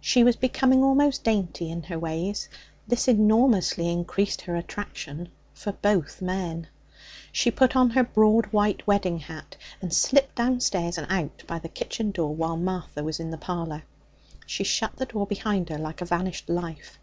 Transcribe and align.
She 0.00 0.24
was 0.24 0.36
becoming 0.36 0.82
almost 0.82 1.22
dainty 1.22 1.70
in 1.70 1.82
her 1.82 1.98
ways; 1.98 2.48
this 2.88 3.08
enormously 3.08 3.90
increased 3.92 4.40
her 4.40 4.56
attraction 4.56 5.28
for 5.52 5.72
both 5.72 6.22
men. 6.22 6.68
She 7.30 7.50
put 7.50 7.76
on 7.76 7.90
her 7.90 8.02
broad 8.02 8.46
white 8.54 8.86
wedding 8.86 9.18
hat, 9.18 9.58
and 9.82 9.92
slipped 9.92 10.34
downstairs 10.36 10.96
and 10.96 11.06
out 11.12 11.42
by 11.46 11.58
the 11.58 11.68
kitchen 11.68 12.10
door 12.10 12.34
while 12.34 12.56
Martha 12.56 13.04
was 13.04 13.20
in 13.20 13.30
the 13.30 13.36
parlour. 13.36 13.82
She 14.46 14.64
shut 14.64 14.96
the 14.96 15.04
door 15.04 15.26
behind 15.26 15.68
her 15.68 15.76
like 15.76 16.00
a 16.00 16.06
vanished 16.06 16.48
life. 16.48 16.98